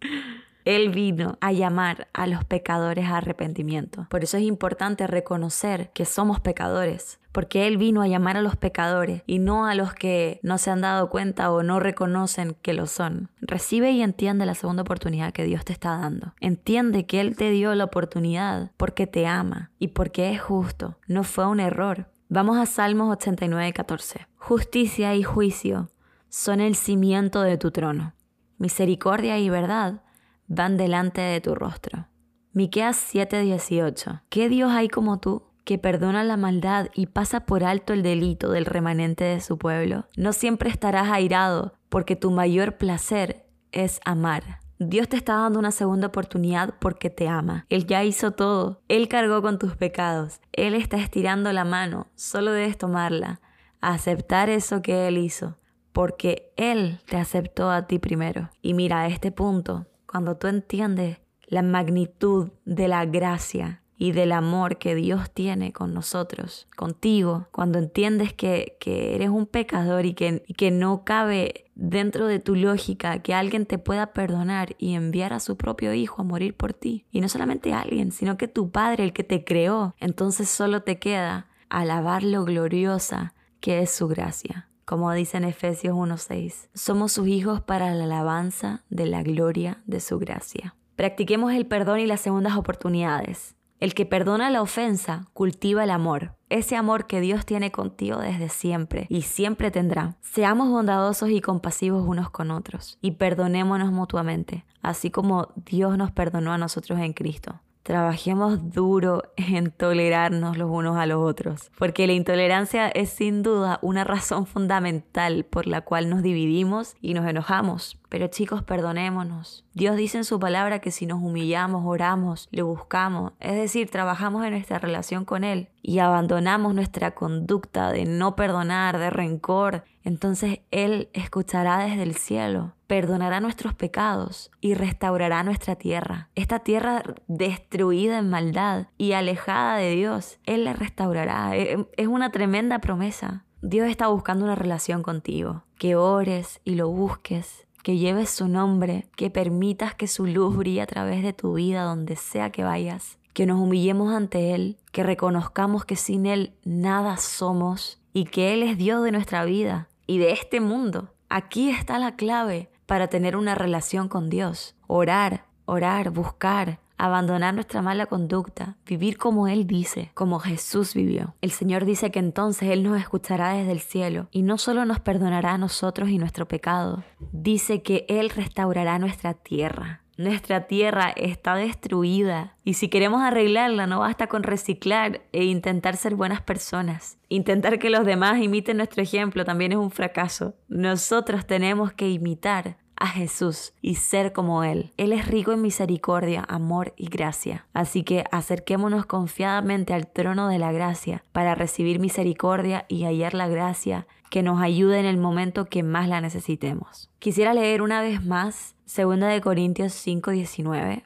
Él 0.64 0.88
vino 0.88 1.36
a 1.40 1.52
llamar 1.52 2.08
a 2.12 2.26
los 2.26 2.44
pecadores 2.44 3.06
a 3.06 3.18
arrepentimiento. 3.18 4.06
Por 4.08 4.24
eso 4.24 4.36
es 4.36 4.44
importante 4.44 5.06
reconocer 5.06 5.90
que 5.92 6.04
somos 6.04 6.40
pecadores, 6.40 7.20
porque 7.32 7.66
Él 7.66 7.76
vino 7.76 8.00
a 8.00 8.08
llamar 8.08 8.36
a 8.36 8.42
los 8.42 8.56
pecadores 8.56 9.22
y 9.26 9.40
no 9.40 9.66
a 9.66 9.74
los 9.74 9.92
que 9.92 10.40
no 10.42 10.56
se 10.56 10.70
han 10.70 10.80
dado 10.80 11.10
cuenta 11.10 11.50
o 11.50 11.62
no 11.62 11.80
reconocen 11.80 12.56
que 12.62 12.72
lo 12.72 12.86
son. 12.86 13.28
Recibe 13.40 13.90
y 13.90 14.02
entiende 14.02 14.46
la 14.46 14.54
segunda 14.54 14.82
oportunidad 14.82 15.32
que 15.32 15.44
Dios 15.44 15.64
te 15.64 15.72
está 15.72 15.98
dando. 15.98 16.32
Entiende 16.40 17.06
que 17.06 17.20
Él 17.20 17.36
te 17.36 17.50
dio 17.50 17.74
la 17.74 17.84
oportunidad 17.84 18.70
porque 18.76 19.06
te 19.06 19.26
ama 19.26 19.70
y 19.78 19.88
porque 19.88 20.30
es 20.30 20.40
justo. 20.40 20.96
No 21.08 21.24
fue 21.24 21.46
un 21.46 21.60
error. 21.60 22.08
Vamos 22.28 22.56
a 22.56 22.66
Salmos 22.66 23.12
89, 23.12 23.72
14. 23.72 24.28
Justicia 24.36 25.14
y 25.14 25.22
juicio 25.22 25.90
son 26.28 26.60
el 26.60 26.74
cimiento 26.74 27.42
de 27.42 27.58
tu 27.58 27.70
trono. 27.70 28.14
Misericordia 28.58 29.38
y 29.38 29.50
verdad 29.50 30.03
van 30.46 30.76
delante 30.76 31.20
de 31.20 31.40
tu 31.40 31.54
rostro. 31.54 32.08
Miqueas 32.52 32.96
7:18. 32.96 34.22
¿Qué 34.28 34.48
Dios 34.48 34.70
hay 34.72 34.88
como 34.88 35.18
tú? 35.18 35.42
que 35.64 35.78
perdona 35.78 36.24
la 36.24 36.36
maldad 36.36 36.88
y 36.94 37.06
pasa 37.06 37.46
por 37.46 37.64
alto 37.64 37.92
el 37.92 38.02
delito 38.02 38.50
del 38.50 38.66
remanente 38.66 39.24
de 39.24 39.40
su 39.40 39.58
pueblo. 39.58 40.06
No 40.16 40.32
siempre 40.32 40.70
estarás 40.70 41.10
airado, 41.10 41.74
porque 41.88 42.16
tu 42.16 42.30
mayor 42.30 42.76
placer 42.76 43.46
es 43.72 44.00
amar. 44.04 44.60
Dios 44.78 45.08
te 45.08 45.16
está 45.16 45.36
dando 45.36 45.58
una 45.58 45.70
segunda 45.70 46.08
oportunidad 46.08 46.74
porque 46.80 47.08
te 47.08 47.28
ama. 47.28 47.64
Él 47.70 47.86
ya 47.86 48.04
hizo 48.04 48.32
todo. 48.32 48.82
Él 48.88 49.08
cargó 49.08 49.40
con 49.40 49.58
tus 49.58 49.76
pecados. 49.76 50.40
Él 50.52 50.74
está 50.74 50.98
estirando 50.98 51.52
la 51.52 51.64
mano. 51.64 52.08
Solo 52.14 52.52
debes 52.52 52.76
tomarla. 52.76 53.40
Aceptar 53.80 54.50
eso 54.50 54.82
que 54.82 55.08
Él 55.08 55.16
hizo. 55.16 55.56
Porque 55.92 56.52
Él 56.56 57.00
te 57.06 57.16
aceptó 57.16 57.70
a 57.70 57.86
ti 57.86 57.98
primero. 57.98 58.50
Y 58.60 58.74
mira, 58.74 59.02
a 59.02 59.06
este 59.06 59.30
punto, 59.30 59.86
cuando 60.14 60.36
tú 60.36 60.46
entiendes 60.46 61.18
la 61.48 61.62
magnitud 61.62 62.50
de 62.64 62.86
la 62.86 63.04
gracia 63.04 63.82
y 63.96 64.12
del 64.12 64.30
amor 64.30 64.78
que 64.78 64.94
Dios 64.94 65.28
tiene 65.32 65.72
con 65.72 65.92
nosotros, 65.92 66.68
contigo, 66.76 67.48
cuando 67.50 67.80
entiendes 67.80 68.32
que, 68.32 68.78
eres 68.86 69.30
un 69.30 69.46
pecador 69.46 70.06
y 70.06 70.14
que, 70.14 70.44
que 70.56 70.70
no 70.70 71.02
cabe 71.02 71.64
dentro 71.74 72.28
de 72.28 72.38
tu 72.38 72.54
lógica 72.54 73.22
que 73.22 73.34
alguien 73.34 73.66
te 73.66 73.78
pueda 73.78 74.12
perdonar 74.12 74.76
y 74.78 74.94
enviar 74.94 75.32
a 75.32 75.40
su 75.40 75.56
propio 75.56 75.92
hijo 75.94 76.22
a 76.22 76.24
morir 76.24 76.54
por 76.54 76.74
ti. 76.74 77.06
Y 77.10 77.20
no 77.20 77.28
solamente 77.28 77.72
alguien, 77.72 78.12
sino 78.12 78.36
que 78.36 78.46
tu 78.46 78.70
Padre, 78.70 79.02
el 79.02 79.12
que 79.12 79.24
te 79.24 79.42
creó. 79.42 79.96
Entonces 79.98 80.48
solo 80.48 80.84
te 80.84 81.00
queda 81.00 81.48
alabar 81.70 82.22
lo 82.22 82.44
gloriosa 82.44 83.34
que 83.58 83.80
es 83.80 83.90
su 83.90 84.06
gracia 84.06 84.68
como 84.84 85.12
dice 85.12 85.36
en 85.36 85.44
Efesios 85.44 85.94
1.6. 85.96 86.68
Somos 86.74 87.12
sus 87.12 87.28
hijos 87.28 87.60
para 87.60 87.94
la 87.94 88.04
alabanza 88.04 88.84
de 88.90 89.06
la 89.06 89.22
gloria 89.22 89.82
de 89.86 90.00
su 90.00 90.18
gracia. 90.18 90.74
Practiquemos 90.96 91.52
el 91.52 91.66
perdón 91.66 92.00
y 92.00 92.06
las 92.06 92.20
segundas 92.20 92.56
oportunidades. 92.56 93.56
El 93.80 93.94
que 93.94 94.06
perdona 94.06 94.50
la 94.50 94.62
ofensa 94.62 95.26
cultiva 95.34 95.84
el 95.84 95.90
amor, 95.90 96.36
ese 96.48 96.76
amor 96.76 97.06
que 97.06 97.20
Dios 97.20 97.44
tiene 97.44 97.72
contigo 97.72 98.18
desde 98.18 98.48
siempre 98.48 99.06
y 99.10 99.22
siempre 99.22 99.70
tendrá. 99.70 100.16
Seamos 100.20 100.70
bondadosos 100.70 101.30
y 101.30 101.40
compasivos 101.40 102.06
unos 102.06 102.30
con 102.30 102.50
otros 102.50 102.98
y 103.00 103.12
perdonémonos 103.12 103.90
mutuamente, 103.90 104.64
así 104.80 105.10
como 105.10 105.48
Dios 105.56 105.98
nos 105.98 106.12
perdonó 106.12 106.52
a 106.52 106.58
nosotros 106.58 107.00
en 107.00 107.12
Cristo. 107.12 107.60
Trabajemos 107.84 108.72
duro 108.72 109.24
en 109.36 109.70
tolerarnos 109.70 110.56
los 110.56 110.70
unos 110.70 110.96
a 110.96 111.04
los 111.04 111.22
otros, 111.22 111.70
porque 111.78 112.06
la 112.06 112.14
intolerancia 112.14 112.88
es 112.88 113.10
sin 113.10 113.42
duda 113.42 113.78
una 113.82 114.04
razón 114.04 114.46
fundamental 114.46 115.44
por 115.44 115.66
la 115.66 115.82
cual 115.82 116.08
nos 116.08 116.22
dividimos 116.22 116.96
y 117.02 117.12
nos 117.12 117.26
enojamos. 117.26 117.98
Pero 118.08 118.28
chicos, 118.28 118.62
perdonémonos. 118.62 119.66
Dios 119.74 119.96
dice 119.96 120.16
en 120.16 120.24
su 120.24 120.40
palabra 120.40 120.78
que 120.78 120.90
si 120.90 121.04
nos 121.04 121.20
humillamos, 121.20 121.82
oramos, 121.84 122.48
le 122.52 122.62
buscamos, 122.62 123.32
es 123.38 123.54
decir, 123.54 123.90
trabajamos 123.90 124.44
en 124.46 124.52
nuestra 124.52 124.78
relación 124.78 125.26
con 125.26 125.44
Él 125.44 125.68
y 125.82 125.98
abandonamos 125.98 126.74
nuestra 126.74 127.10
conducta 127.10 127.92
de 127.92 128.06
no 128.06 128.34
perdonar, 128.34 128.98
de 128.98 129.10
rencor, 129.10 129.84
entonces 130.04 130.60
Él 130.70 131.08
escuchará 131.14 131.78
desde 131.78 132.02
el 132.02 132.14
cielo, 132.14 132.74
perdonará 132.86 133.40
nuestros 133.40 133.74
pecados 133.74 134.50
y 134.60 134.74
restaurará 134.74 135.42
nuestra 135.42 135.76
tierra. 135.76 136.28
Esta 136.34 136.58
tierra 136.58 137.02
destruida 137.26 138.18
en 138.18 138.28
maldad 138.28 138.88
y 138.98 139.12
alejada 139.12 139.78
de 139.78 139.94
Dios, 139.96 140.38
Él 140.44 140.64
la 140.64 140.74
restaurará. 140.74 141.56
E, 141.56 141.86
es 141.96 142.06
una 142.06 142.30
tremenda 142.30 142.80
promesa. 142.80 143.44
Dios 143.62 143.88
está 143.88 144.08
buscando 144.08 144.44
una 144.44 144.54
relación 144.54 145.02
contigo, 145.02 145.64
que 145.78 145.96
ores 145.96 146.60
y 146.64 146.74
lo 146.74 146.90
busques 146.90 147.66
que 147.82 147.98
lleves 147.98 148.30
su 148.30 148.48
nombre, 148.48 149.06
que 149.14 149.28
permitas 149.28 149.94
que 149.94 150.08
su 150.08 150.24
luz 150.24 150.56
brille 150.56 150.80
a 150.80 150.86
través 150.86 151.22
de 151.22 151.34
tu 151.34 151.52
vida 151.52 151.82
donde 151.82 152.16
sea 152.16 152.48
que 152.48 152.64
vayas, 152.64 153.18
que 153.34 153.44
nos 153.44 153.60
humillemos 153.60 154.14
ante 154.14 154.54
Él, 154.54 154.78
que 154.90 155.02
reconozcamos 155.02 155.84
que 155.84 155.96
sin 155.96 156.24
Él 156.24 156.54
nada 156.64 157.18
somos 157.18 158.00
y 158.14 158.24
que 158.24 158.54
Él 158.54 158.62
es 158.62 158.78
Dios 158.78 159.04
de 159.04 159.12
nuestra 159.12 159.44
vida 159.44 159.90
y 160.06 160.18
de 160.18 160.32
este 160.32 160.60
mundo. 160.60 161.14
Aquí 161.28 161.70
está 161.70 161.98
la 161.98 162.16
clave 162.16 162.70
para 162.86 163.08
tener 163.08 163.36
una 163.36 163.54
relación 163.54 164.08
con 164.08 164.30
Dios. 164.30 164.76
Orar, 164.86 165.46
orar, 165.64 166.10
buscar, 166.10 166.78
abandonar 166.96 167.54
nuestra 167.54 167.82
mala 167.82 168.06
conducta, 168.06 168.76
vivir 168.86 169.18
como 169.18 169.48
Él 169.48 169.66
dice, 169.66 170.10
como 170.14 170.38
Jesús 170.38 170.94
vivió. 170.94 171.34
El 171.40 171.50
Señor 171.50 171.84
dice 171.84 172.10
que 172.10 172.18
entonces 172.18 172.70
Él 172.70 172.82
nos 172.82 172.98
escuchará 172.98 173.54
desde 173.54 173.72
el 173.72 173.80
cielo 173.80 174.28
y 174.30 174.42
no 174.42 174.58
solo 174.58 174.84
nos 174.84 175.00
perdonará 175.00 175.54
a 175.54 175.58
nosotros 175.58 176.08
y 176.10 176.18
nuestro 176.18 176.46
pecado, 176.46 177.02
dice 177.32 177.82
que 177.82 178.06
Él 178.08 178.30
restaurará 178.30 178.98
nuestra 178.98 179.34
tierra. 179.34 180.03
Nuestra 180.16 180.68
tierra 180.68 181.12
está 181.16 181.56
destruida 181.56 182.54
y 182.62 182.74
si 182.74 182.88
queremos 182.88 183.22
arreglarla 183.22 183.88
no 183.88 184.00
basta 184.00 184.28
con 184.28 184.44
reciclar 184.44 185.22
e 185.32 185.44
intentar 185.44 185.96
ser 185.96 186.14
buenas 186.14 186.40
personas. 186.40 187.18
Intentar 187.28 187.80
que 187.80 187.90
los 187.90 188.04
demás 188.04 188.40
imiten 188.40 188.76
nuestro 188.76 189.02
ejemplo 189.02 189.44
también 189.44 189.72
es 189.72 189.78
un 189.78 189.90
fracaso. 189.90 190.54
Nosotros 190.68 191.46
tenemos 191.46 191.92
que 191.92 192.10
imitar 192.10 192.76
a 192.96 193.08
Jesús 193.08 193.72
y 193.80 193.96
ser 193.96 194.32
como 194.32 194.64
Él. 194.64 194.92
Él 194.96 195.12
es 195.12 195.26
rico 195.26 195.52
en 195.52 195.62
misericordia, 195.62 196.44
amor 196.48 196.94
y 196.96 197.08
gracia. 197.08 197.66
Así 197.72 198.02
que 198.02 198.24
acerquémonos 198.30 199.06
confiadamente 199.06 199.94
al 199.94 200.06
trono 200.06 200.48
de 200.48 200.58
la 200.58 200.72
gracia 200.72 201.24
para 201.32 201.54
recibir 201.54 201.98
misericordia 202.00 202.84
y 202.88 203.04
hallar 203.04 203.34
la 203.34 203.48
gracia 203.48 204.06
que 204.30 204.42
nos 204.42 204.60
ayude 204.60 204.98
en 204.98 205.06
el 205.06 205.16
momento 205.16 205.66
que 205.66 205.82
más 205.82 206.08
la 206.08 206.20
necesitemos. 206.20 207.10
Quisiera 207.20 207.54
leer 207.54 207.82
una 207.82 208.02
vez 208.02 208.24
más 208.24 208.74
2 208.86 209.20
de 209.20 209.40
Corintios 209.40 209.92
5:19, 209.92 211.04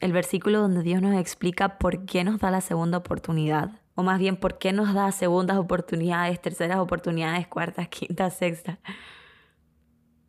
el 0.00 0.12
versículo 0.12 0.60
donde 0.60 0.82
Dios 0.82 1.02
nos 1.02 1.14
explica 1.14 1.78
por 1.78 2.04
qué 2.06 2.24
nos 2.24 2.40
da 2.40 2.50
la 2.50 2.60
segunda 2.60 2.98
oportunidad, 2.98 3.72
o 3.94 4.02
más 4.02 4.18
bien 4.18 4.36
por 4.36 4.58
qué 4.58 4.72
nos 4.72 4.94
da 4.94 5.12
segundas 5.12 5.58
oportunidades, 5.58 6.40
terceras 6.40 6.78
oportunidades, 6.78 7.46
cuartas, 7.46 7.88
quintas, 7.88 8.36
sextas. 8.36 8.78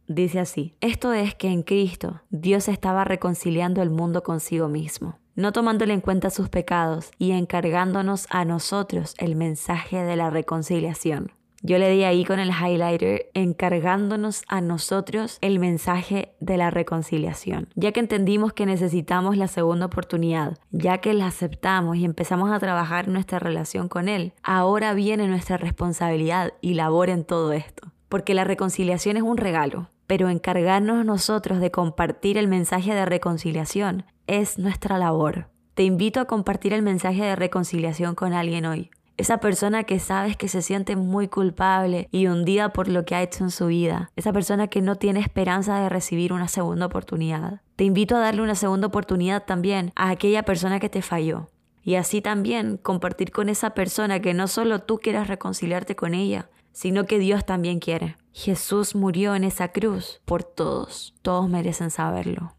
Dice 0.08 0.40
así, 0.40 0.76
esto 0.82 1.14
es 1.14 1.34
que 1.36 1.48
en 1.48 1.64
Cristo 1.64 2.22
Dios 2.30 2.68
estaba 2.68 3.06
reconciliando 3.06 3.82
el 3.82 3.90
mundo 3.90 4.22
consigo 4.22 4.68
mismo, 4.68 5.18
no 5.36 5.54
tomándole 5.54 5.94
en 5.94 6.02
cuenta 6.02 6.30
sus 6.30 6.50
pecados 6.50 7.12
y 7.18 7.32
encargándonos 7.32 8.28
a 8.30 8.44
nosotros 8.44 9.16
el 9.18 9.36
mensaje 9.36 10.04
de 10.04 10.16
la 10.16 10.30
reconciliación. 10.30 11.32
Yo 11.66 11.78
le 11.78 11.90
di 11.90 12.04
ahí 12.04 12.26
con 12.26 12.42
el 12.42 12.50
highlighter 12.50 13.30
encargándonos 13.34 14.44
a 14.50 14.60
nosotros 14.60 15.38
el 15.40 15.60
mensaje 15.60 16.36
de 16.42 16.58
la 16.58 16.70
reconciliación, 16.70 17.70
ya 17.76 17.94
que 17.94 18.02
entendimos 18.02 18.52
que 18.52 18.66
necesitamos 18.66 19.38
la 19.38 19.48
segunda 19.48 19.86
oportunidad, 19.86 20.58
ya 20.72 20.98
que 20.98 21.14
la 21.14 21.28
aceptamos 21.28 21.96
y 21.96 22.04
empezamos 22.04 22.52
a 22.52 22.60
trabajar 22.60 23.08
nuestra 23.08 23.40
relación 23.40 23.88
con 23.88 24.10
Él, 24.10 24.34
ahora 24.44 24.94
viene 24.94 25.30
nuestra 25.30 25.56
responsabilidad 25.56 26.52
y 26.60 26.74
labor 26.74 27.10
en 27.10 27.24
todo 27.24 27.54
esto, 27.54 27.94
porque 28.10 28.34
la 28.34 28.44
reconciliación 28.44 29.16
es 29.16 29.24
un 29.24 29.38
regalo, 29.38 29.88
pero 30.08 30.30
encargarnos 30.30 31.06
nosotros 31.06 31.60
de 31.60 31.72
compartir 31.72 32.38
el 32.38 32.48
mensaje 32.48 32.94
de 32.94 33.06
reconciliación 33.06 34.06
es 34.28 34.58
nuestra 34.58 34.98
labor. 34.98 35.48
Te 35.74 35.84
invito 35.84 36.20
a 36.20 36.26
compartir 36.26 36.74
el 36.74 36.82
mensaje 36.82 37.24
de 37.24 37.36
reconciliación 37.36 38.16
con 38.16 38.34
alguien 38.34 38.66
hoy. 38.66 38.92
Esa 39.16 39.38
persona 39.38 39.84
que 39.84 40.00
sabes 40.00 40.38
que 40.38 40.48
se 40.48 40.64
siente 40.64 40.96
muy 40.96 41.28
culpable 41.28 42.08
y 42.12 42.28
hundida 42.28 42.74
por 42.74 42.88
lo 42.88 43.06
que 43.06 43.14
ha 43.16 43.22
hecho 43.22 43.44
en 43.44 43.52
su 43.52 43.68
vida. 43.68 44.12
Esa 44.16 44.34
persona 44.34 44.68
que 44.68 44.82
no 44.82 44.96
tiene 44.96 45.20
esperanza 45.20 45.80
de 45.80 45.90
recibir 45.90 46.34
una 46.34 46.48
segunda 46.48 46.88
oportunidad. 46.88 47.62
Te 47.76 47.84
invito 47.84 48.16
a 48.16 48.20
darle 48.20 48.42
una 48.42 48.56
segunda 48.56 48.88
oportunidad 48.88 49.46
también 49.46 49.92
a 49.96 50.10
aquella 50.10 50.44
persona 50.44 50.80
que 50.80 50.90
te 50.90 51.04
falló. 51.04 51.48
Y 51.84 51.96
así 51.96 52.22
también 52.22 52.78
compartir 52.78 53.32
con 53.32 53.50
esa 53.50 53.72
persona 53.72 54.20
que 54.20 54.34
no 54.34 54.48
solo 54.48 54.80
tú 54.80 54.98
quieras 54.98 55.28
reconciliarte 55.28 55.96
con 55.96 56.16
ella, 56.16 56.50
sino 56.72 57.06
que 57.06 57.20
Dios 57.20 57.46
también 57.46 57.80
quiere. 57.80 58.18
Jesús 58.34 58.96
murió 58.96 59.36
en 59.36 59.44
esa 59.44 59.70
cruz 59.70 60.22
por 60.26 60.44
todos. 60.44 61.14
Todos 61.22 61.50
merecen 61.50 61.92
saberlo. 61.92 62.56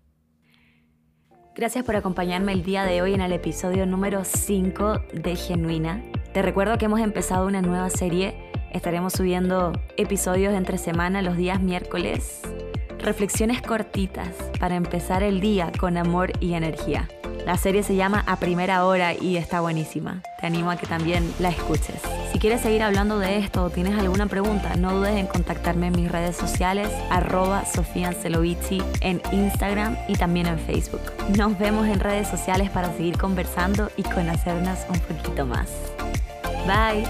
Gracias 1.55 1.85
por 1.85 1.97
acompañarme 1.97 2.53
el 2.53 2.63
día 2.63 2.85
de 2.85 3.03
hoy 3.03 3.15
en 3.15 3.21
el 3.21 3.33
episodio 3.33 3.85
número 3.85 4.25
5 4.25 5.01
de 5.13 5.37
Genuina. 5.37 6.03
Te 6.33 6.43
recuerdo 6.43 6.79
que 6.79 6.87
hemos 6.87 7.01
empezado 7.01 7.47
una 7.47 7.61
nueva 7.61 7.91
serie. 7.91 8.51
Estaremos 8.73 9.13
subiendo 9.13 9.73
episodios 9.97 10.55
entre 10.55 10.79
semana 10.79 11.23
los 11.23 11.37
días 11.37 11.61
miércoles 11.61 12.41
reflexiones 13.05 13.61
cortitas 13.61 14.35
para 14.59 14.77
empezar 14.77 15.23
el 15.23 15.41
día 15.41 15.71
con 15.79 15.99
amor 15.99 16.33
y 16.41 16.55
energía. 16.55 17.07
La 17.45 17.59
serie 17.59 17.83
se 17.83 17.95
llama 17.95 18.25
A 18.27 18.37
Primera 18.37 18.87
Hora 18.87 19.13
y 19.13 19.37
está 19.37 19.61
buenísima. 19.61 20.23
Te 20.41 20.47
animo 20.47 20.71
a 20.71 20.77
que 20.77 20.87
también 20.87 21.31
la 21.39 21.51
escuches. 21.51 22.01
Si 22.33 22.39
quieres 22.39 22.63
seguir 22.63 22.83
hablando 22.83 23.19
de 23.19 23.39
esto 23.39 23.65
o 23.65 23.71
tienes 23.71 23.99
alguna 23.99 24.27
pregunta, 24.27 24.77
no 24.77 24.95
dudes 24.95 25.17
en 25.17 25.27
contactarme 25.27 25.89
en 25.89 25.97
mis 25.97 26.11
redes 26.11 26.37
sociales, 26.37 26.89
arroba 27.11 27.65
Sofía 27.67 28.13
en 29.01 29.23
Instagram 29.31 29.97
y 30.09 30.15
también 30.15 30.47
en 30.47 30.59
Facebook. 30.59 31.03
Nos 31.37 31.59
vemos 31.59 31.87
en 31.87 32.01
redes 32.01 32.29
sociales 32.29 32.71
para 32.71 32.91
seguir 32.97 33.19
conversando 33.19 33.91
y 33.97 34.03
conocernos 34.03 34.79
un 34.89 34.99
poquito 35.01 35.47
más. 35.47 35.71
Bye. 36.67 37.05